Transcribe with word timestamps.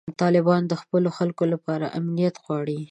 طالبان 0.21 0.61
د 0.67 0.73
خپلو 0.81 1.09
خلکو 1.17 1.43
لپاره 1.53 1.91
امنیت 1.99 2.35
غواړي. 2.45 2.77